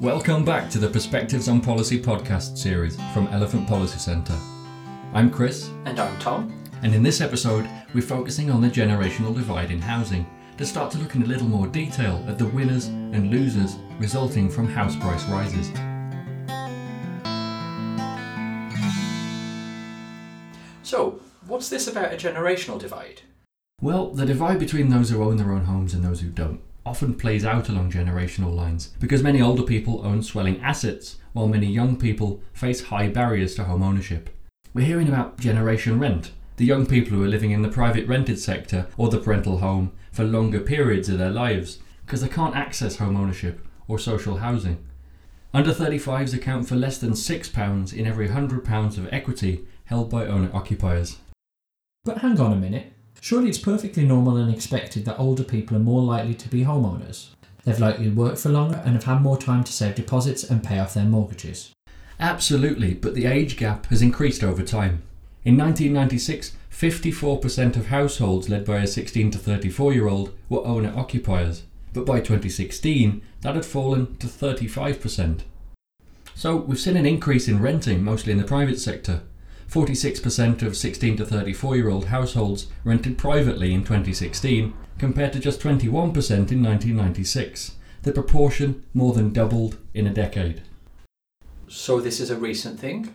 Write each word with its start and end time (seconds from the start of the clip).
Welcome 0.00 0.44
back 0.44 0.70
to 0.70 0.78
the 0.78 0.88
Perspectives 0.88 1.48
on 1.48 1.60
Policy 1.60 2.00
podcast 2.00 2.56
series 2.56 2.96
from 3.12 3.26
Elephant 3.28 3.66
Policy 3.66 3.98
Centre. 3.98 4.38
I'm 5.12 5.30
Chris, 5.30 5.70
And 5.86 5.98
I'm 5.98 6.16
Tom. 6.20 6.52
and 6.82 6.94
in 6.94 7.02
this 7.02 7.20
episode, 7.20 7.68
we're 7.94 8.02
focusing 8.02 8.50
on 8.50 8.60
the 8.60 8.68
generational 8.68 9.34
divide 9.34 9.70
in 9.70 9.80
housing 9.80 10.26
to 10.56 10.64
start 10.66 10.92
to 10.92 10.98
look 10.98 11.14
in 11.14 11.22
a 11.22 11.26
little 11.26 11.48
more 11.48 11.66
detail 11.66 12.24
at 12.28 12.38
the 12.38 12.46
winners 12.46 12.86
and 12.86 13.30
losers 13.30 13.76
resulting 13.98 14.48
from 14.48 14.68
house 14.68 14.94
price 14.96 15.24
rises. 15.26 15.68
So, 20.82 21.20
what's 21.46 21.68
this 21.68 21.88
about 21.88 22.12
a 22.12 22.16
generational 22.16 22.78
divide? 22.78 23.22
Well, 23.80 24.10
the 24.12 24.26
divide 24.26 24.58
between 24.58 24.88
those 24.90 25.10
who 25.10 25.22
own 25.22 25.36
their 25.36 25.52
own 25.52 25.64
homes 25.64 25.94
and 25.94 26.04
those 26.04 26.20
who 26.20 26.28
don't 26.28 26.60
often 26.88 27.12
plays 27.12 27.44
out 27.44 27.68
along 27.68 27.92
generational 27.92 28.54
lines 28.54 28.94
because 28.98 29.22
many 29.22 29.42
older 29.42 29.62
people 29.62 30.00
own 30.06 30.22
swelling 30.22 30.58
assets 30.62 31.18
while 31.34 31.46
many 31.46 31.66
young 31.66 31.98
people 31.98 32.40
face 32.54 32.84
high 32.84 33.06
barriers 33.08 33.54
to 33.54 33.64
home 33.64 33.82
ownership. 33.82 34.30
We're 34.72 34.86
hearing 34.86 35.08
about 35.08 35.38
generation 35.38 35.98
rent, 35.98 36.32
the 36.56 36.64
young 36.64 36.86
people 36.86 37.18
who 37.18 37.22
are 37.22 37.28
living 37.28 37.50
in 37.50 37.60
the 37.60 37.68
private 37.68 38.08
rented 38.08 38.38
sector 38.38 38.86
or 38.96 39.10
the 39.10 39.18
parental 39.18 39.58
home 39.58 39.92
for 40.10 40.24
longer 40.24 40.60
periods 40.60 41.10
of 41.10 41.18
their 41.18 41.30
lives 41.30 41.78
because 42.06 42.22
they 42.22 42.28
can't 42.28 42.56
access 42.56 42.96
home 42.96 43.16
ownership 43.16 43.60
or 43.86 43.98
social 43.98 44.38
housing. 44.38 44.82
Under 45.52 45.74
35s 45.74 46.34
account 46.34 46.66
for 46.66 46.74
less 46.74 46.96
than 46.96 47.12
£6 47.12 47.92
in 47.92 48.06
every 48.06 48.28
£100 48.28 48.96
of 48.96 49.12
equity 49.12 49.66
held 49.84 50.08
by 50.08 50.26
owner 50.26 50.50
occupiers. 50.54 51.18
But 52.04 52.18
hang 52.18 52.40
on 52.40 52.54
a 52.54 52.56
minute. 52.56 52.94
Surely 53.20 53.48
it's 53.48 53.58
perfectly 53.58 54.04
normal 54.04 54.36
and 54.36 54.52
expected 54.52 55.04
that 55.04 55.18
older 55.18 55.44
people 55.44 55.76
are 55.76 55.80
more 55.80 56.02
likely 56.02 56.34
to 56.34 56.48
be 56.48 56.64
homeowners. 56.64 57.28
They've 57.64 57.78
likely 57.78 58.08
worked 58.08 58.38
for 58.38 58.48
longer 58.48 58.80
and 58.84 58.94
have 58.94 59.04
had 59.04 59.20
more 59.20 59.36
time 59.36 59.64
to 59.64 59.72
save 59.72 59.96
deposits 59.96 60.44
and 60.44 60.62
pay 60.62 60.78
off 60.78 60.94
their 60.94 61.04
mortgages. 61.04 61.72
Absolutely, 62.20 62.94
but 62.94 63.14
the 63.14 63.26
age 63.26 63.56
gap 63.56 63.86
has 63.86 64.02
increased 64.02 64.42
over 64.42 64.62
time. 64.62 65.02
In 65.44 65.56
1996, 65.56 66.56
54% 66.72 67.76
of 67.76 67.86
households 67.86 68.48
led 68.48 68.64
by 68.64 68.78
a 68.78 68.86
16 68.86 69.30
to 69.32 69.38
34 69.38 69.92
year 69.92 70.08
old 70.08 70.34
were 70.48 70.66
owner 70.66 70.92
occupiers, 70.96 71.62
but 71.92 72.06
by 72.06 72.20
2016, 72.20 73.22
that 73.40 73.54
had 73.54 73.64
fallen 73.64 74.16
to 74.16 74.26
35%. 74.26 75.40
So 76.34 76.56
we've 76.56 76.78
seen 76.78 76.96
an 76.96 77.06
increase 77.06 77.48
in 77.48 77.60
renting, 77.60 78.04
mostly 78.04 78.32
in 78.32 78.38
the 78.38 78.44
private 78.44 78.78
sector. 78.78 79.22
46% 79.70 80.62
of 80.62 80.76
16 80.76 81.16
to 81.18 81.26
34 81.26 81.76
year 81.76 81.90
old 81.90 82.06
households 82.06 82.68
rented 82.84 83.18
privately 83.18 83.74
in 83.74 83.80
2016, 83.80 84.72
compared 84.98 85.32
to 85.34 85.38
just 85.38 85.60
21% 85.60 85.92
in 85.92 86.62
1996. 86.62 87.76
The 88.02 88.12
proportion 88.12 88.84
more 88.94 89.12
than 89.12 89.32
doubled 89.32 89.76
in 89.92 90.06
a 90.06 90.14
decade. 90.14 90.62
So, 91.68 92.00
this 92.00 92.18
is 92.18 92.30
a 92.30 92.36
recent 92.36 92.80
thing? 92.80 93.12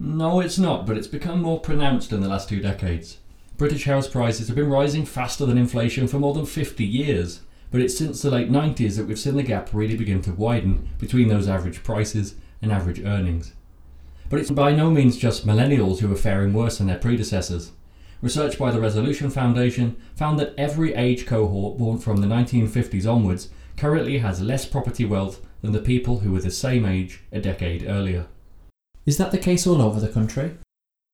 No, 0.00 0.40
it's 0.40 0.58
not, 0.58 0.86
but 0.86 0.96
it's 0.96 1.06
become 1.06 1.40
more 1.40 1.60
pronounced 1.60 2.12
in 2.12 2.20
the 2.20 2.28
last 2.28 2.48
two 2.48 2.60
decades. 2.60 3.18
British 3.56 3.84
house 3.84 4.08
prices 4.08 4.48
have 4.48 4.56
been 4.56 4.68
rising 4.68 5.06
faster 5.06 5.46
than 5.46 5.56
inflation 5.56 6.08
for 6.08 6.18
more 6.18 6.34
than 6.34 6.46
50 6.46 6.84
years, 6.84 7.42
but 7.70 7.80
it's 7.80 7.96
since 7.96 8.20
the 8.20 8.30
late 8.30 8.50
90s 8.50 8.96
that 8.96 9.06
we've 9.06 9.18
seen 9.18 9.36
the 9.36 9.44
gap 9.44 9.68
really 9.72 9.96
begin 9.96 10.20
to 10.22 10.32
widen 10.32 10.88
between 10.98 11.28
those 11.28 11.48
average 11.48 11.84
prices 11.84 12.34
and 12.60 12.72
average 12.72 13.00
earnings. 13.04 13.52
But 14.28 14.40
it's 14.40 14.50
by 14.50 14.72
no 14.72 14.90
means 14.90 15.16
just 15.16 15.46
millennials 15.46 16.00
who 16.00 16.12
are 16.12 16.16
faring 16.16 16.52
worse 16.52 16.78
than 16.78 16.86
their 16.86 16.98
predecessors. 16.98 17.72
Research 18.22 18.58
by 18.58 18.70
the 18.70 18.80
Resolution 18.80 19.28
Foundation 19.28 19.96
found 20.16 20.38
that 20.38 20.54
every 20.56 20.94
age 20.94 21.26
cohort 21.26 21.76
born 21.76 21.98
from 21.98 22.18
the 22.18 22.26
1950s 22.26 23.06
onwards 23.06 23.50
currently 23.76 24.18
has 24.18 24.40
less 24.40 24.64
property 24.64 25.04
wealth 25.04 25.44
than 25.60 25.72
the 25.72 25.78
people 25.78 26.20
who 26.20 26.32
were 26.32 26.40
the 26.40 26.50
same 26.50 26.86
age 26.86 27.20
a 27.32 27.40
decade 27.40 27.84
earlier. 27.86 28.26
Is 29.04 29.18
that 29.18 29.30
the 29.30 29.38
case 29.38 29.66
all 29.66 29.82
over 29.82 30.00
the 30.00 30.08
country? 30.08 30.56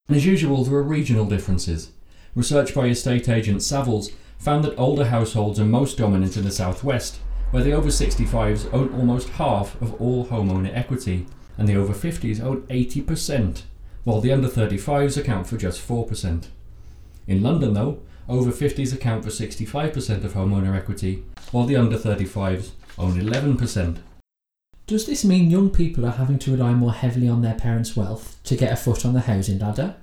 And 0.07 0.17
as 0.17 0.27
usual, 0.27 0.65
there 0.65 0.77
are 0.77 0.83
regional 0.83 1.25
differences. 1.25 1.91
Research 2.35 2.75
by 2.75 2.87
estate 2.87 3.29
agent 3.29 3.59
Savills 3.59 4.13
found 4.39 4.65
that 4.65 4.79
older 4.79 5.07
households 5.07 5.59
are 5.59 5.65
most 5.65 5.99
dominant 5.99 6.37
in 6.37 6.45
the 6.45 6.51
southwest, 6.51 7.19
where 7.51 7.65
the 7.65 7.73
over 7.73 7.89
65s 7.89 8.73
own 8.73 8.95
almost 8.95 9.29
half 9.31 9.81
of 9.83 10.01
all 10.01 10.27
homeowner 10.27 10.71
equity, 10.77 11.27
and 11.61 11.69
the 11.69 11.77
over 11.77 11.93
50s 11.93 12.43
own 12.43 12.63
80%, 12.63 13.65
while 14.05 14.23
the 14.23 14.33
under 14.33 14.49
35s 14.49 15.19
account 15.19 15.47
for 15.47 15.59
just 15.59 15.87
4%. 15.87 16.47
In 17.27 17.43
London, 17.43 17.75
though, 17.75 18.01
over 18.31 18.51
50s 18.51 18.95
account 18.95 19.25
for 19.25 19.31
65% 19.31 20.25
of 20.25 20.33
homeowner 20.33 20.75
equity, 20.75 21.23
while 21.53 21.67
the 21.67 21.77
under 21.77 21.99
35s 21.99 22.71
own 22.97 23.21
11%. 23.21 23.99
Does 24.87 25.05
this 25.05 25.23
mean 25.23 25.51
young 25.51 25.69
people 25.69 26.07
are 26.07 26.13
having 26.13 26.39
to 26.41 26.51
rely 26.51 26.73
more 26.73 26.95
heavily 26.95 27.29
on 27.29 27.43
their 27.43 27.55
parents' 27.55 27.95
wealth 27.95 28.41
to 28.45 28.57
get 28.57 28.73
a 28.73 28.77
foot 28.77 29.05
on 29.05 29.13
the 29.13 29.21
housing 29.21 29.59
ladder? 29.59 29.97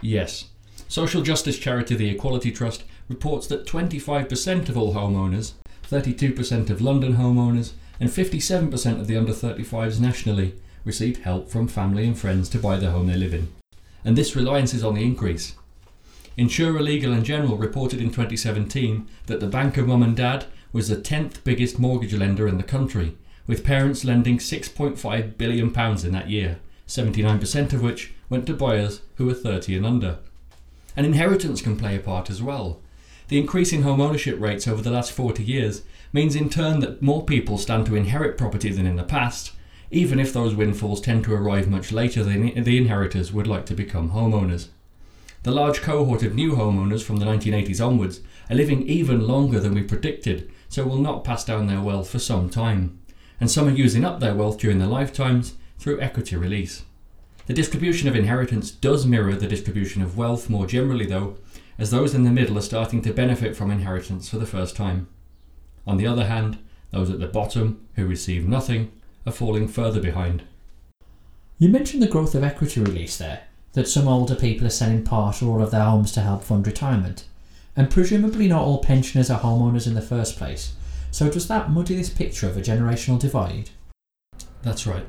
Yes. 0.00 0.44
Social 0.88 1.22
justice 1.22 1.58
charity 1.58 1.96
The 1.96 2.08
Equality 2.08 2.52
Trust 2.52 2.84
reports 3.08 3.48
that 3.48 3.66
25% 3.66 4.68
of 4.68 4.78
all 4.78 4.94
homeowners, 4.94 5.54
32% 5.90 6.70
of 6.70 6.80
London 6.80 7.16
homeowners, 7.16 7.72
and 8.00 8.10
57% 8.10 9.00
of 9.00 9.06
the 9.06 9.16
under 9.16 9.32
35s 9.32 10.00
nationally 10.00 10.54
receive 10.84 11.22
help 11.22 11.48
from 11.48 11.68
family 11.68 12.06
and 12.06 12.18
friends 12.18 12.48
to 12.50 12.58
buy 12.58 12.76
the 12.76 12.90
home 12.90 13.06
they 13.06 13.16
live 13.16 13.34
in. 13.34 13.52
And 14.04 14.16
this 14.16 14.34
reliance 14.34 14.74
is 14.74 14.82
on 14.82 14.94
the 14.94 15.04
increase. 15.04 15.54
Insurer 16.36 16.80
Legal 16.80 17.12
and 17.12 17.24
General 17.24 17.56
reported 17.56 18.00
in 18.00 18.08
2017 18.08 19.06
that 19.26 19.40
the 19.40 19.46
Bank 19.46 19.76
of 19.76 19.86
Mum 19.86 20.02
and 20.02 20.16
Dad 20.16 20.46
was 20.72 20.88
the 20.88 20.96
10th 20.96 21.44
biggest 21.44 21.78
mortgage 21.78 22.14
lender 22.14 22.48
in 22.48 22.56
the 22.56 22.62
country, 22.62 23.16
with 23.46 23.64
parents 23.64 24.04
lending 24.04 24.38
£6.5 24.38 25.36
billion 25.36 25.66
in 25.66 26.12
that 26.12 26.30
year, 26.30 26.58
79% 26.88 27.72
of 27.72 27.82
which 27.82 28.14
went 28.30 28.46
to 28.46 28.54
buyers 28.54 29.02
who 29.16 29.26
were 29.26 29.34
30 29.34 29.76
and 29.76 29.86
under. 29.86 30.18
And 30.96 31.06
inheritance 31.06 31.60
can 31.60 31.76
play 31.76 31.96
a 31.96 32.00
part 32.00 32.30
as 32.30 32.42
well. 32.42 32.80
The 33.32 33.38
increase 33.38 33.72
in 33.72 33.80
home 33.80 34.02
ownership 34.02 34.38
rates 34.38 34.68
over 34.68 34.82
the 34.82 34.90
last 34.90 35.10
40 35.10 35.42
years 35.42 35.80
means 36.12 36.36
in 36.36 36.50
turn 36.50 36.80
that 36.80 37.00
more 37.00 37.24
people 37.24 37.56
stand 37.56 37.86
to 37.86 37.94
inherit 37.94 38.36
property 38.36 38.68
than 38.68 38.84
in 38.84 38.96
the 38.96 39.04
past, 39.04 39.52
even 39.90 40.20
if 40.20 40.34
those 40.34 40.54
windfalls 40.54 41.00
tend 41.00 41.24
to 41.24 41.32
arrive 41.32 41.66
much 41.66 41.92
later 41.92 42.22
than 42.22 42.62
the 42.62 42.76
inheritors 42.76 43.32
would 43.32 43.46
like 43.46 43.64
to 43.64 43.74
become 43.74 44.10
homeowners. 44.10 44.68
The 45.44 45.50
large 45.50 45.80
cohort 45.80 46.22
of 46.22 46.34
new 46.34 46.56
homeowners 46.56 47.02
from 47.02 47.16
the 47.16 47.24
1980s 47.24 47.82
onwards 47.82 48.20
are 48.50 48.56
living 48.56 48.82
even 48.82 49.26
longer 49.26 49.60
than 49.60 49.72
we 49.72 49.82
predicted, 49.82 50.52
so 50.68 50.84
will 50.84 50.98
not 50.98 51.24
pass 51.24 51.42
down 51.42 51.68
their 51.68 51.80
wealth 51.80 52.10
for 52.10 52.18
some 52.18 52.50
time. 52.50 53.00
And 53.40 53.50
some 53.50 53.66
are 53.66 53.70
using 53.70 54.04
up 54.04 54.20
their 54.20 54.34
wealth 54.34 54.58
during 54.58 54.78
their 54.78 54.88
lifetimes 54.88 55.54
through 55.78 56.02
equity 56.02 56.36
release. 56.36 56.82
The 57.46 57.54
distribution 57.54 58.10
of 58.10 58.14
inheritance 58.14 58.70
does 58.70 59.06
mirror 59.06 59.34
the 59.36 59.48
distribution 59.48 60.02
of 60.02 60.18
wealth 60.18 60.50
more 60.50 60.66
generally, 60.66 61.06
though, 61.06 61.38
as 61.78 61.90
those 61.90 62.14
in 62.14 62.24
the 62.24 62.30
middle 62.30 62.58
are 62.58 62.62
starting 62.62 63.02
to 63.02 63.12
benefit 63.12 63.56
from 63.56 63.70
inheritance 63.70 64.28
for 64.28 64.38
the 64.38 64.46
first 64.46 64.76
time. 64.76 65.08
On 65.86 65.96
the 65.96 66.06
other 66.06 66.26
hand, 66.26 66.58
those 66.90 67.10
at 67.10 67.20
the 67.20 67.26
bottom, 67.26 67.86
who 67.96 68.06
receive 68.06 68.46
nothing, 68.46 68.92
are 69.26 69.32
falling 69.32 69.68
further 69.68 70.00
behind. 70.00 70.42
You 71.58 71.68
mentioned 71.68 72.02
the 72.02 72.08
growth 72.08 72.34
of 72.34 72.44
equity 72.44 72.80
release 72.80 73.16
there, 73.16 73.44
that 73.72 73.88
some 73.88 74.08
older 74.08 74.34
people 74.34 74.66
are 74.66 74.70
selling 74.70 75.04
part 75.04 75.42
or 75.42 75.50
all 75.50 75.62
of 75.62 75.70
their 75.70 75.84
homes 75.84 76.12
to 76.12 76.20
help 76.20 76.44
fund 76.44 76.66
retirement. 76.66 77.24
And 77.74 77.90
presumably 77.90 78.48
not 78.48 78.62
all 78.62 78.82
pensioners 78.82 79.30
are 79.30 79.40
homeowners 79.40 79.86
in 79.86 79.94
the 79.94 80.02
first 80.02 80.36
place. 80.36 80.74
So 81.10 81.30
does 81.30 81.48
that 81.48 81.70
muddy 81.70 81.96
this 81.96 82.10
picture 82.10 82.48
of 82.48 82.56
a 82.56 82.60
generational 82.60 83.18
divide? 83.18 83.70
That's 84.62 84.86
right. 84.86 85.06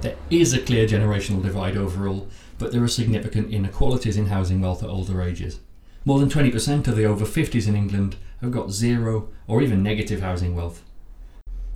There 0.00 0.16
is 0.30 0.52
a 0.52 0.60
clear 0.60 0.86
generational 0.86 1.42
divide 1.42 1.76
overall, 1.76 2.28
but 2.58 2.72
there 2.72 2.82
are 2.82 2.88
significant 2.88 3.52
inequalities 3.52 4.16
in 4.16 4.26
housing 4.26 4.60
wealth 4.60 4.82
at 4.82 4.88
older 4.88 5.20
ages. 5.20 5.60
More 6.08 6.18
than 6.18 6.30
20% 6.30 6.88
of 6.88 6.96
the 6.96 7.04
over 7.04 7.26
50s 7.26 7.68
in 7.68 7.76
England 7.76 8.16
have 8.40 8.50
got 8.50 8.70
zero 8.70 9.28
or 9.46 9.60
even 9.60 9.82
negative 9.82 10.22
housing 10.22 10.56
wealth. 10.56 10.82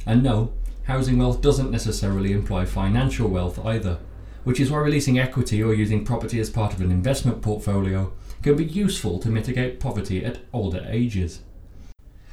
And 0.06 0.22
no, 0.22 0.54
housing 0.84 1.18
wealth 1.18 1.42
doesn't 1.42 1.70
necessarily 1.70 2.32
imply 2.32 2.64
financial 2.64 3.28
wealth 3.28 3.62
either, 3.62 3.98
which 4.44 4.58
is 4.58 4.70
why 4.70 4.78
releasing 4.78 5.18
equity 5.18 5.62
or 5.62 5.74
using 5.74 6.02
property 6.02 6.40
as 6.40 6.48
part 6.48 6.72
of 6.72 6.80
an 6.80 6.90
investment 6.90 7.42
portfolio 7.42 8.10
can 8.42 8.56
be 8.56 8.64
useful 8.64 9.18
to 9.18 9.28
mitigate 9.28 9.78
poverty 9.78 10.24
at 10.24 10.38
older 10.54 10.82
ages. 10.88 11.40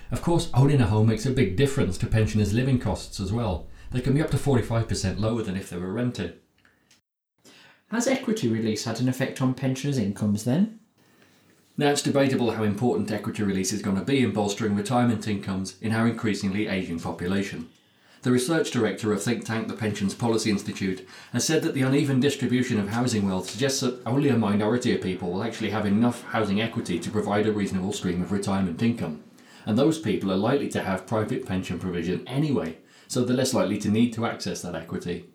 Of 0.09 0.21
course, 0.21 0.49
owning 0.53 0.79
a 0.79 0.87
home 0.87 1.07
makes 1.07 1.25
a 1.25 1.31
big 1.31 1.57
difference 1.57 1.97
to 1.97 2.07
pensioners' 2.07 2.53
living 2.53 2.79
costs 2.79 3.19
as 3.19 3.33
well. 3.33 3.67
They 3.91 3.99
can 3.99 4.13
be 4.13 4.21
up 4.21 4.31
to 4.31 4.37
45% 4.37 5.19
lower 5.19 5.41
than 5.41 5.57
if 5.57 5.69
they 5.69 5.75
were 5.75 5.91
rented. 5.91 6.39
Has 7.91 8.07
equity 8.07 8.47
release 8.47 8.85
had 8.85 9.01
an 9.01 9.09
effect 9.09 9.41
on 9.41 9.53
pensioners' 9.53 9.97
incomes 9.97 10.45
then? 10.45 10.79
Now, 11.79 11.91
it's 11.91 12.01
debatable 12.01 12.51
how 12.51 12.63
important 12.63 13.09
equity 13.09 13.41
release 13.41 13.71
is 13.71 13.81
going 13.81 13.95
to 13.95 14.03
be 14.03 14.21
in 14.21 14.33
bolstering 14.33 14.75
retirement 14.75 15.25
incomes 15.29 15.77
in 15.79 15.93
our 15.93 16.09
increasingly 16.09 16.67
ageing 16.67 16.99
population. 16.99 17.69
The 18.23 18.33
research 18.33 18.71
director 18.71 19.13
of 19.13 19.23
think 19.23 19.45
tank 19.45 19.69
the 19.69 19.75
Pensions 19.75 20.13
Policy 20.13 20.51
Institute 20.51 21.07
has 21.31 21.45
said 21.45 21.63
that 21.63 21.73
the 21.73 21.83
uneven 21.83 22.19
distribution 22.19 22.81
of 22.81 22.89
housing 22.89 23.25
wealth 23.25 23.49
suggests 23.49 23.79
that 23.79 24.05
only 24.05 24.27
a 24.27 24.37
minority 24.37 24.93
of 24.93 25.01
people 25.01 25.31
will 25.31 25.41
actually 25.41 25.69
have 25.69 25.85
enough 25.85 26.21
housing 26.23 26.59
equity 26.59 26.99
to 26.99 27.09
provide 27.09 27.47
a 27.47 27.53
reasonable 27.53 27.93
stream 27.93 28.21
of 28.21 28.33
retirement 28.33 28.83
income. 28.83 29.23
And 29.65 29.77
those 29.77 29.99
people 29.99 30.33
are 30.33 30.35
likely 30.35 30.67
to 30.71 30.83
have 30.83 31.07
private 31.07 31.45
pension 31.45 31.79
provision 31.79 32.27
anyway, 32.27 32.79
so 33.07 33.23
they're 33.23 33.37
less 33.37 33.53
likely 33.53 33.77
to 33.77 33.89
need 33.89 34.11
to 34.15 34.25
access 34.25 34.61
that 34.63 34.75
equity. 34.75 35.29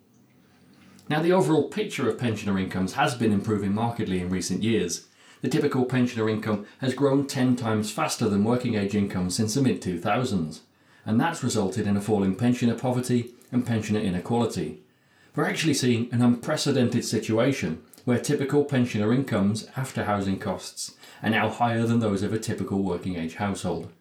Now, 1.09 1.23
the 1.23 1.33
overall 1.33 1.71
picture 1.71 2.07
of 2.07 2.19
pensioner 2.19 2.59
incomes 2.59 2.93
has 2.93 3.15
been 3.15 3.33
improving 3.33 3.73
markedly 3.73 4.21
in 4.21 4.29
recent 4.29 4.63
years. 4.63 5.07
The 5.45 5.51
typical 5.51 5.85
pensioner 5.85 6.31
income 6.31 6.65
has 6.79 6.95
grown 6.95 7.27
10 7.27 7.55
times 7.57 7.91
faster 7.91 8.31
than 8.31 8.45
working 8.45 8.77
age 8.77 8.95
income 8.95 9.29
since 9.29 9.53
the 9.53 9.61
mid 9.61 9.83
2000s, 9.83 10.61
and 11.05 11.21
that's 11.21 11.45
resulted 11.45 11.87
in 11.87 11.99
a 11.99 12.01
fall 12.01 12.23
in 12.23 12.35
pensioner 12.35 12.75
poverty 12.75 13.35
and 13.53 13.67
pensioner 13.67 14.01
inequality. 14.01 14.81
We're 15.37 15.45
actually 15.45 15.75
seeing 15.75 16.09
an 16.11 16.23
unprecedented 16.23 17.05
situation 17.05 17.83
where 18.07 18.19
typical 18.19 18.65
pensioner 18.65 19.13
incomes 19.13 19.69
after 19.77 20.05
housing 20.05 20.39
costs 20.39 20.95
are 21.23 21.29
now 21.29 21.51
higher 21.51 21.85
than 21.85 21.99
those 21.99 22.23
of 22.23 22.33
a 22.33 22.39
typical 22.39 22.83
working 22.83 23.17
age 23.17 23.35
household. 23.35 23.93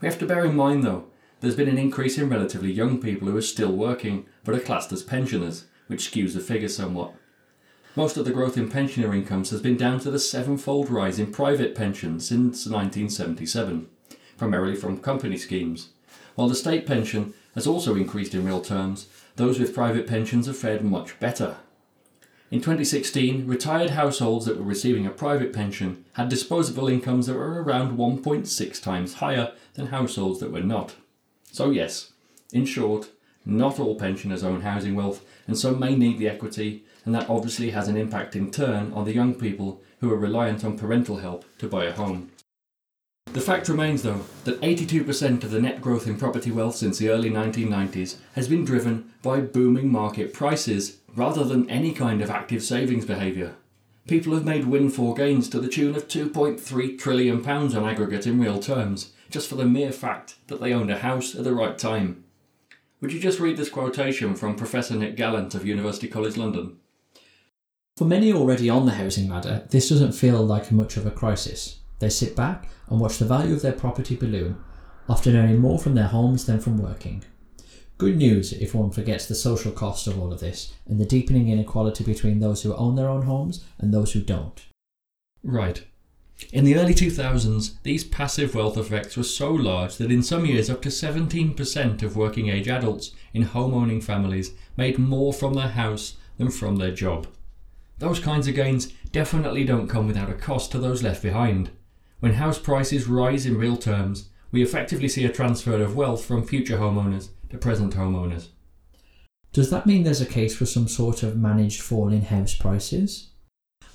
We 0.00 0.06
have 0.06 0.20
to 0.20 0.26
bear 0.26 0.44
in 0.44 0.54
mind, 0.54 0.84
though, 0.84 1.06
there's 1.40 1.56
been 1.56 1.68
an 1.68 1.78
increase 1.78 2.16
in 2.16 2.28
relatively 2.28 2.70
young 2.70 3.00
people 3.00 3.26
who 3.26 3.36
are 3.36 3.42
still 3.42 3.72
working 3.72 4.26
but 4.44 4.54
are 4.54 4.60
classed 4.60 4.92
as 4.92 5.02
pensioners, 5.02 5.64
which 5.88 6.12
skews 6.12 6.34
the 6.34 6.38
figure 6.38 6.68
somewhat. 6.68 7.12
Most 7.96 8.16
of 8.16 8.24
the 8.24 8.32
growth 8.32 8.56
in 8.56 8.68
pensioner 8.68 9.14
incomes 9.14 9.50
has 9.50 9.60
been 9.60 9.76
down 9.76 10.00
to 10.00 10.10
the 10.10 10.18
sevenfold 10.18 10.90
rise 10.90 11.20
in 11.20 11.30
private 11.30 11.76
pensions 11.76 12.26
since 12.26 12.66
1977, 12.66 13.86
primarily 14.36 14.74
from 14.74 14.98
company 14.98 15.36
schemes. 15.36 15.90
While 16.34 16.48
the 16.48 16.56
state 16.56 16.86
pension 16.86 17.34
has 17.54 17.68
also 17.68 17.94
increased 17.94 18.34
in 18.34 18.44
real 18.44 18.60
terms, 18.60 19.06
those 19.36 19.60
with 19.60 19.76
private 19.76 20.08
pensions 20.08 20.46
have 20.48 20.58
fared 20.58 20.82
much 20.82 21.20
better. 21.20 21.58
In 22.50 22.60
2016, 22.60 23.46
retired 23.46 23.90
households 23.90 24.46
that 24.46 24.58
were 24.58 24.64
receiving 24.64 25.06
a 25.06 25.10
private 25.10 25.52
pension 25.52 26.04
had 26.14 26.28
disposable 26.28 26.88
incomes 26.88 27.28
that 27.28 27.34
were 27.34 27.62
around 27.62 27.96
1.6 27.96 28.82
times 28.82 29.14
higher 29.14 29.52
than 29.74 29.86
households 29.86 30.40
that 30.40 30.50
were 30.50 30.60
not. 30.60 30.96
So, 31.52 31.70
yes, 31.70 32.12
in 32.52 32.64
short, 32.64 33.10
not 33.44 33.78
all 33.78 33.96
pensioners 33.96 34.42
own 34.44 34.62
housing 34.62 34.94
wealth, 34.94 35.24
and 35.46 35.58
some 35.58 35.78
may 35.78 35.94
need 35.94 36.18
the 36.18 36.28
equity, 36.28 36.84
and 37.04 37.14
that 37.14 37.28
obviously 37.28 37.70
has 37.70 37.88
an 37.88 37.96
impact 37.96 38.34
in 38.34 38.50
turn 38.50 38.92
on 38.92 39.04
the 39.04 39.14
young 39.14 39.34
people 39.34 39.82
who 40.00 40.12
are 40.12 40.16
reliant 40.16 40.64
on 40.64 40.78
parental 40.78 41.18
help 41.18 41.44
to 41.58 41.68
buy 41.68 41.84
a 41.84 41.92
home. 41.92 42.30
The 43.32 43.40
fact 43.40 43.68
remains, 43.68 44.02
though, 44.02 44.20
that 44.44 44.60
82% 44.60 45.42
of 45.42 45.50
the 45.50 45.60
net 45.60 45.80
growth 45.80 46.06
in 46.06 46.16
property 46.16 46.52
wealth 46.52 46.76
since 46.76 46.98
the 46.98 47.08
early 47.08 47.30
1990s 47.30 48.16
has 48.34 48.46
been 48.46 48.64
driven 48.64 49.12
by 49.22 49.40
booming 49.40 49.90
market 49.90 50.32
prices 50.32 50.98
rather 51.16 51.42
than 51.42 51.68
any 51.68 51.92
kind 51.92 52.22
of 52.22 52.30
active 52.30 52.62
savings 52.62 53.04
behaviour. 53.04 53.54
People 54.06 54.34
have 54.34 54.44
made 54.44 54.66
windfall 54.66 55.14
gains 55.14 55.48
to 55.48 55.58
the 55.58 55.68
tune 55.68 55.96
of 55.96 56.08
£2.3 56.08 56.98
trillion 56.98 57.48
on 57.48 57.88
aggregate 57.88 58.26
in 58.26 58.40
real 58.40 58.60
terms, 58.60 59.12
just 59.30 59.48
for 59.48 59.56
the 59.56 59.64
mere 59.64 59.92
fact 59.92 60.36
that 60.48 60.60
they 60.60 60.72
owned 60.72 60.90
a 60.90 60.98
house 60.98 61.34
at 61.34 61.42
the 61.44 61.54
right 61.54 61.78
time. 61.78 62.23
Would 63.04 63.12
you 63.12 63.20
just 63.20 63.38
read 63.38 63.58
this 63.58 63.68
quotation 63.68 64.34
from 64.34 64.56
Professor 64.56 64.94
Nick 64.94 65.14
Gallent 65.14 65.54
of 65.54 65.66
University 65.66 66.08
College 66.08 66.38
London? 66.38 66.78
For 67.98 68.06
many 68.06 68.32
already 68.32 68.70
on 68.70 68.86
the 68.86 68.92
housing 68.92 69.28
ladder, 69.28 69.66
this 69.68 69.90
doesn't 69.90 70.12
feel 70.12 70.42
like 70.42 70.72
much 70.72 70.96
of 70.96 71.04
a 71.04 71.10
crisis. 71.10 71.80
They 71.98 72.08
sit 72.08 72.34
back 72.34 72.66
and 72.88 72.98
watch 72.98 73.18
the 73.18 73.26
value 73.26 73.52
of 73.52 73.60
their 73.60 73.74
property 73.74 74.16
balloon, 74.16 74.56
often 75.06 75.36
earning 75.36 75.60
more 75.60 75.78
from 75.78 75.94
their 75.94 76.06
homes 76.06 76.46
than 76.46 76.60
from 76.60 76.78
working. 76.78 77.22
Good 77.98 78.16
news 78.16 78.54
if 78.54 78.74
one 78.74 78.90
forgets 78.90 79.26
the 79.26 79.34
social 79.34 79.72
cost 79.72 80.06
of 80.06 80.18
all 80.18 80.32
of 80.32 80.40
this 80.40 80.72
and 80.86 80.98
the 80.98 81.04
deepening 81.04 81.50
inequality 81.50 82.04
between 82.04 82.40
those 82.40 82.62
who 82.62 82.74
own 82.74 82.94
their 82.94 83.10
own 83.10 83.24
homes 83.24 83.66
and 83.78 83.92
those 83.92 84.14
who 84.14 84.22
don't. 84.22 84.64
Right. 85.42 85.84
In 86.52 86.64
the 86.64 86.76
early 86.76 86.94
2000s, 86.94 87.74
these 87.84 88.02
passive 88.02 88.54
wealth 88.54 88.76
effects 88.76 89.16
were 89.16 89.22
so 89.22 89.52
large 89.52 89.96
that 89.98 90.10
in 90.10 90.22
some 90.22 90.44
years 90.44 90.68
up 90.68 90.82
to 90.82 90.88
17% 90.88 92.02
of 92.02 92.16
working 92.16 92.48
age 92.48 92.68
adults 92.68 93.12
in 93.32 93.42
home 93.42 93.72
owning 93.72 94.00
families 94.00 94.52
made 94.76 94.98
more 94.98 95.32
from 95.32 95.54
their 95.54 95.68
house 95.68 96.16
than 96.36 96.50
from 96.50 96.76
their 96.76 96.92
job. 96.92 97.28
Those 97.98 98.18
kinds 98.18 98.48
of 98.48 98.56
gains 98.56 98.92
definitely 99.12 99.64
don't 99.64 99.88
come 99.88 100.08
without 100.08 100.30
a 100.30 100.34
cost 100.34 100.72
to 100.72 100.78
those 100.78 101.02
left 101.02 101.22
behind. 101.22 101.70
When 102.18 102.34
house 102.34 102.58
prices 102.58 103.06
rise 103.06 103.46
in 103.46 103.56
real 103.56 103.76
terms, 103.76 104.28
we 104.50 104.62
effectively 104.62 105.08
see 105.08 105.24
a 105.24 105.32
transfer 105.32 105.80
of 105.82 105.96
wealth 105.96 106.24
from 106.24 106.44
future 106.44 106.78
homeowners 106.78 107.28
to 107.50 107.58
present 107.58 107.94
homeowners. 107.94 108.48
Does 109.52 109.70
that 109.70 109.86
mean 109.86 110.02
there's 110.02 110.20
a 110.20 110.26
case 110.26 110.56
for 110.56 110.66
some 110.66 110.88
sort 110.88 111.22
of 111.22 111.36
managed 111.36 111.80
fall 111.80 112.12
in 112.12 112.22
house 112.22 112.56
prices? 112.56 113.28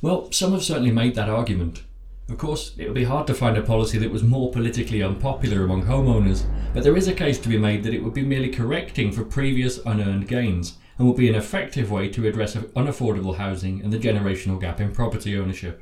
Well, 0.02 0.32
some 0.32 0.54
have 0.54 0.64
certainly 0.64 0.92
made 0.92 1.16
that 1.16 1.30
argument. 1.30 1.84
Of 2.30 2.38
course, 2.38 2.74
it 2.78 2.86
would 2.86 2.94
be 2.94 3.06
hard 3.06 3.26
to 3.28 3.34
find 3.34 3.58
a 3.58 3.62
policy 3.64 3.98
that 3.98 4.12
was 4.12 4.22
more 4.22 4.52
politically 4.52 5.02
unpopular 5.02 5.64
among 5.64 5.86
homeowners, 5.86 6.46
but 6.76 6.84
there 6.84 6.96
is 6.96 7.08
a 7.08 7.14
case 7.14 7.40
to 7.40 7.50
be 7.50 7.58
made 7.58 7.82
that 7.82 7.94
it 7.94 8.04
would 8.04 8.14
be 8.14 8.22
merely 8.22 8.50
correcting 8.50 9.12
for 9.12 9.24
previous 9.24 9.80
unearned 9.84 10.28
gains 10.28 10.78
and 11.00 11.08
would 11.08 11.18
be 11.18 11.28
an 11.28 11.34
effective 11.34 11.90
way 11.90 12.08
to 12.10 12.28
address 12.28 12.56
unaffordable 12.56 13.38
housing 13.38 13.82
and 13.82 13.92
the 13.92 13.98
generational 13.98 14.62
gap 14.62 14.80
in 14.80 14.92
property 14.92 15.36
ownership. 15.36 15.82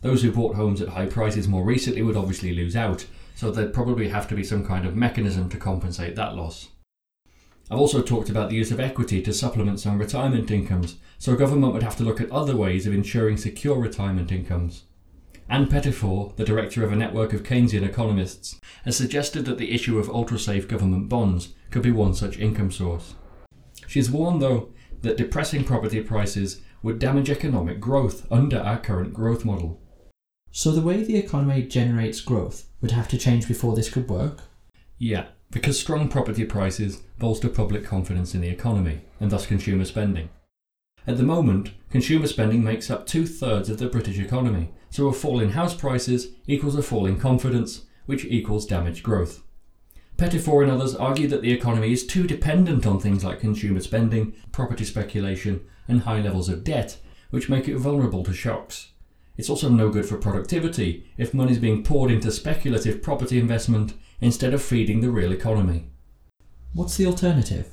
Those 0.00 0.22
who 0.22 0.32
bought 0.32 0.56
homes 0.56 0.80
at 0.80 0.88
high 0.88 1.06
prices 1.06 1.46
more 1.46 1.64
recently 1.64 2.02
would 2.02 2.16
obviously 2.16 2.52
lose 2.52 2.74
out, 2.74 3.06
so 3.36 3.52
there'd 3.52 3.72
probably 3.72 4.08
have 4.08 4.26
to 4.28 4.34
be 4.34 4.42
some 4.42 4.66
kind 4.66 4.86
of 4.86 4.96
mechanism 4.96 5.48
to 5.50 5.56
compensate 5.56 6.16
that 6.16 6.34
loss. 6.34 6.68
I've 7.70 7.78
also 7.78 8.02
talked 8.02 8.28
about 8.28 8.50
the 8.50 8.56
use 8.56 8.72
of 8.72 8.80
equity 8.80 9.22
to 9.22 9.32
supplement 9.32 9.78
some 9.78 9.98
retirement 9.98 10.50
incomes, 10.50 10.96
so 11.16 11.36
government 11.36 11.74
would 11.74 11.84
have 11.84 11.96
to 11.98 12.02
look 12.02 12.20
at 12.20 12.30
other 12.32 12.56
ways 12.56 12.88
of 12.88 12.92
ensuring 12.92 13.36
secure 13.36 13.78
retirement 13.78 14.32
incomes. 14.32 14.82
Ann 15.48 15.68
Pettifor, 15.68 16.34
the 16.34 16.44
director 16.44 16.84
of 16.84 16.90
a 16.90 16.96
network 16.96 17.32
of 17.32 17.44
Keynesian 17.44 17.84
economists, 17.88 18.60
has 18.84 18.96
suggested 18.96 19.44
that 19.44 19.58
the 19.58 19.72
issue 19.72 19.98
of 19.98 20.10
ultra 20.10 20.38
safe 20.38 20.66
government 20.66 21.08
bonds 21.08 21.54
could 21.70 21.82
be 21.82 21.92
one 21.92 22.14
such 22.14 22.38
income 22.38 22.72
source. 22.72 23.14
She 23.86 24.00
has 24.00 24.10
warned, 24.10 24.42
though, 24.42 24.70
that 25.02 25.16
depressing 25.16 25.62
property 25.62 26.00
prices 26.00 26.62
would 26.82 26.98
damage 26.98 27.30
economic 27.30 27.78
growth 27.78 28.26
under 28.30 28.58
our 28.58 28.78
current 28.78 29.14
growth 29.14 29.44
model. 29.44 29.80
So 30.50 30.72
the 30.72 30.80
way 30.80 31.04
the 31.04 31.16
economy 31.16 31.62
generates 31.62 32.20
growth 32.20 32.68
would 32.80 32.90
have 32.90 33.08
to 33.08 33.18
change 33.18 33.46
before 33.46 33.76
this 33.76 33.90
could 33.90 34.08
work? 34.08 34.40
Yeah, 34.98 35.26
because 35.50 35.78
strong 35.78 36.08
property 36.08 36.44
prices 36.44 37.02
bolster 37.18 37.48
public 37.48 37.84
confidence 37.84 38.34
in 38.34 38.40
the 38.40 38.48
economy 38.48 39.02
and 39.20 39.30
thus 39.30 39.46
consumer 39.46 39.84
spending. 39.84 40.28
At 41.06 41.18
the 41.18 41.22
moment, 41.22 41.70
consumer 41.90 42.26
spending 42.26 42.64
makes 42.64 42.90
up 42.90 43.06
two 43.06 43.26
thirds 43.26 43.70
of 43.70 43.78
the 43.78 43.88
British 43.88 44.18
economy, 44.18 44.70
so 44.96 45.08
a 45.08 45.12
fall 45.12 45.40
in 45.40 45.50
house 45.50 45.74
prices 45.74 46.28
equals 46.46 46.74
a 46.74 46.82
fall 46.82 47.04
in 47.04 47.20
confidence, 47.20 47.82
which 48.06 48.24
equals 48.24 48.64
damaged 48.64 49.02
growth. 49.02 49.42
Pettifor 50.16 50.62
and 50.62 50.72
others 50.72 50.94
argue 50.94 51.28
that 51.28 51.42
the 51.42 51.52
economy 51.52 51.92
is 51.92 52.06
too 52.06 52.26
dependent 52.26 52.86
on 52.86 52.98
things 52.98 53.22
like 53.22 53.38
consumer 53.38 53.80
spending, 53.80 54.32
property 54.52 54.86
speculation, 54.86 55.60
and 55.86 56.00
high 56.00 56.22
levels 56.22 56.48
of 56.48 56.64
debt, 56.64 56.96
which 57.28 57.50
make 57.50 57.68
it 57.68 57.76
vulnerable 57.76 58.24
to 58.24 58.32
shocks. 58.32 58.92
It's 59.36 59.50
also 59.50 59.68
no 59.68 59.90
good 59.90 60.06
for 60.06 60.16
productivity 60.16 61.04
if 61.18 61.34
money 61.34 61.52
is 61.52 61.58
being 61.58 61.84
poured 61.84 62.10
into 62.10 62.32
speculative 62.32 63.02
property 63.02 63.38
investment 63.38 63.92
instead 64.22 64.54
of 64.54 64.62
feeding 64.62 65.02
the 65.02 65.10
real 65.10 65.30
economy. 65.30 65.90
What's 66.72 66.96
the 66.96 67.04
alternative? 67.04 67.68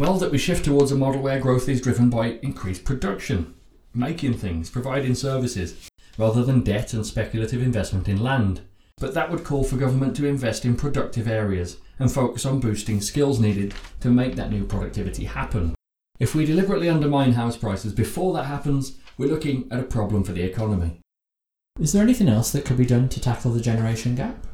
Well, 0.00 0.18
that 0.18 0.32
we 0.32 0.38
shift 0.38 0.64
towards 0.64 0.90
a 0.90 0.96
model 0.96 1.22
where 1.22 1.38
growth 1.38 1.68
is 1.68 1.80
driven 1.80 2.10
by 2.10 2.40
increased 2.42 2.84
production, 2.84 3.54
making 3.94 4.34
things, 4.34 4.68
providing 4.68 5.14
services, 5.14 5.88
rather 6.18 6.44
than 6.44 6.62
debt 6.62 6.92
and 6.92 7.06
speculative 7.06 7.62
investment 7.62 8.08
in 8.08 8.22
land. 8.22 8.60
But 8.98 9.14
that 9.14 9.30
would 9.30 9.44
call 9.44 9.64
for 9.64 9.76
government 9.76 10.16
to 10.16 10.26
invest 10.26 10.64
in 10.64 10.76
productive 10.76 11.28
areas 11.28 11.78
and 11.98 12.10
focus 12.10 12.46
on 12.46 12.60
boosting 12.60 13.00
skills 13.00 13.38
needed 13.38 13.74
to 14.00 14.10
make 14.10 14.36
that 14.36 14.50
new 14.50 14.64
productivity 14.64 15.24
happen. 15.24 15.74
If 16.18 16.34
we 16.34 16.46
deliberately 16.46 16.88
undermine 16.88 17.32
house 17.32 17.56
prices 17.56 17.92
before 17.92 18.32
that 18.34 18.44
happens, 18.44 18.98
we're 19.18 19.30
looking 19.30 19.68
at 19.70 19.80
a 19.80 19.84
problem 19.84 20.24
for 20.24 20.32
the 20.32 20.42
economy. 20.42 21.00
Is 21.78 21.92
there 21.92 22.02
anything 22.02 22.28
else 22.28 22.52
that 22.52 22.64
could 22.64 22.78
be 22.78 22.86
done 22.86 23.10
to 23.10 23.20
tackle 23.20 23.52
the 23.52 23.60
generation 23.60 24.14
gap? 24.14 24.46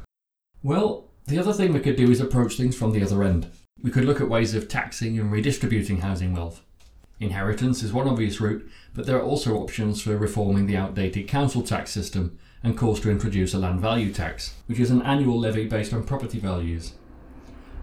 Well, 0.61 1.09
the 1.27 1.39
other 1.39 1.53
thing 1.53 1.71
we 1.71 1.79
could 1.79 1.95
do 1.95 2.11
is 2.11 2.19
approach 2.19 2.57
things 2.57 2.75
from 2.75 2.91
the 2.91 3.01
other 3.01 3.23
end. 3.23 3.49
We 3.81 3.91
could 3.91 4.03
look 4.03 4.19
at 4.19 4.29
ways 4.29 4.53
of 4.53 4.67
taxing 4.67 5.17
and 5.17 5.31
redistributing 5.31 6.01
housing 6.01 6.33
wealth. 6.33 6.61
Inheritance 7.23 7.81
is 7.81 7.93
one 7.93 8.07
obvious 8.07 8.39
route, 8.39 8.69
but 8.93 9.05
there 9.05 9.17
are 9.17 9.23
also 9.23 9.55
options 9.55 10.01
for 10.01 10.17
reforming 10.17 10.67
the 10.67 10.77
outdated 10.77 11.27
council 11.27 11.63
tax 11.63 11.91
system 11.91 12.37
and 12.61 12.77
calls 12.77 12.99
to 13.01 13.09
introduce 13.09 13.53
a 13.53 13.57
land 13.57 13.79
value 13.79 14.13
tax, 14.13 14.55
which 14.67 14.79
is 14.79 14.91
an 14.91 15.01
annual 15.01 15.39
levy 15.39 15.65
based 15.67 15.93
on 15.93 16.03
property 16.03 16.39
values. 16.39 16.93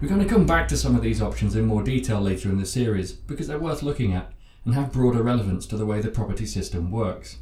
We're 0.00 0.08
going 0.08 0.22
to 0.22 0.28
come 0.28 0.46
back 0.46 0.68
to 0.68 0.76
some 0.76 0.96
of 0.96 1.02
these 1.02 1.20
options 1.20 1.56
in 1.56 1.66
more 1.66 1.82
detail 1.82 2.20
later 2.20 2.48
in 2.48 2.58
the 2.58 2.66
series 2.66 3.12
because 3.12 3.48
they're 3.48 3.58
worth 3.58 3.82
looking 3.82 4.14
at 4.14 4.32
and 4.64 4.74
have 4.74 4.92
broader 4.92 5.22
relevance 5.22 5.66
to 5.66 5.76
the 5.76 5.86
way 5.86 6.00
the 6.00 6.08
property 6.08 6.46
system 6.46 6.90
works. 6.90 7.38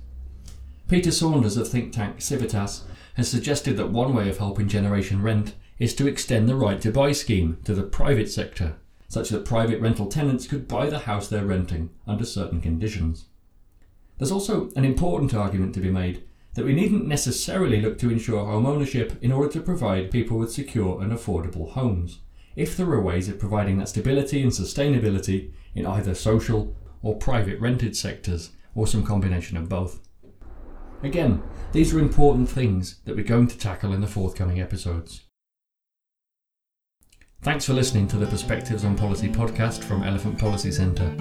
Peter 0.89 1.11
Saunders 1.11 1.57
of 1.57 1.69
think 1.69 1.93
tank 1.93 2.21
Civitas 2.21 2.85
has 3.15 3.29
suggested 3.29 3.77
that 3.77 3.91
one 3.91 4.15
way 4.15 4.29
of 4.29 4.39
helping 4.39 4.69
generation 4.69 5.23
rent 5.23 5.55
is 5.79 5.95
to 5.95 6.07
extend 6.07 6.49
the 6.49 6.55
right 6.55 6.81
to 6.81 6.91
buy 6.91 7.13
scheme 7.13 7.59
to 7.65 7.75
the 7.75 7.83
private 7.83 8.31
sector, 8.31 8.77
such 9.09 9.31
that 9.31 9.45
private 9.45 9.81
rental 9.81 10.07
tenants 10.07 10.47
could 10.47 10.69
buy 10.69 10.89
the 10.89 11.01
house 11.01 11.29
they're 11.29 11.45
renting 11.45 11.91
under 12.07 12.25
certain 12.25 12.61
conditions. 12.61 13.27
There's 14.19 14.33
also 14.33 14.71
an 14.77 14.85
important 14.85 15.35
argument 15.35 15.75
to 15.75 15.81
be 15.81 15.91
made 15.91 16.25
that 16.55 16.65
we 16.65 16.75
needn't 16.75 17.07
necessarily 17.07 17.81
look 17.81 17.99
to 17.99 18.11
ensure 18.11 18.45
home 18.45 18.67
ownership 18.67 19.17
in 19.23 19.33
order 19.33 19.51
to 19.53 19.61
provide 19.61 20.11
people 20.11 20.39
with 20.39 20.53
secure 20.53 21.01
and 21.01 21.13
affordable 21.13 21.71
homes. 21.71 22.21
if 22.57 22.77
there 22.77 22.91
are 22.91 23.01
ways 23.01 23.29
of 23.29 23.39
providing 23.39 23.79
that 23.79 23.89
stability 23.89 24.43
and 24.43 24.51
sustainability 24.51 25.53
in 25.77 25.87
either 25.87 26.13
social 26.13 26.75
or 27.03 27.15
private 27.15 27.61
rented 27.61 27.97
sectors, 27.97 28.51
or 28.75 28.85
some 28.87 29.05
combination 29.05 29.57
of 29.57 29.69
both. 29.69 30.01
Again, 31.05 31.41
these 31.71 31.95
are 31.95 32.01
important 32.01 32.49
things 32.49 32.99
that 33.05 33.15
we're 33.15 33.25
going 33.25 33.47
to 33.47 33.59
tackle 33.59 33.93
in 33.93 34.01
the 34.01 34.09
forthcoming 34.09 34.61
episodes. 34.61 35.28
Thanks 37.41 37.65
for 37.65 37.73
listening 37.73 38.09
to 38.09 38.17
the 38.17 38.27
Perspectives 38.27 38.85
on 38.85 38.97
Policy 38.97 39.29
podcast 39.29 39.85
from 39.85 40.03
Elephant 40.03 40.41
Policy 40.41 40.73
Centre, 40.73 41.15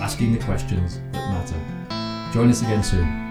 asking 0.00 0.32
the 0.32 0.42
questions 0.42 0.98
that 1.12 1.30
matter. 1.30 2.32
Join 2.32 2.48
us 2.48 2.62
again 2.62 2.82
soon. 2.82 3.27